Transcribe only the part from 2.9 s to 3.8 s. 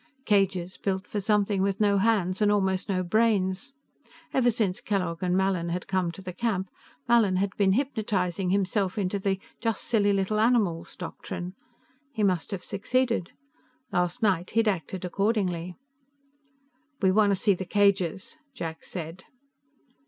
brains.